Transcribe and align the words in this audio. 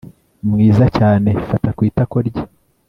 mwiza 0.49 0.85
cyane 0.97 1.29
fata 1.49 1.69
ku 1.77 1.81
itako 1.89 2.17
rye 2.27 2.43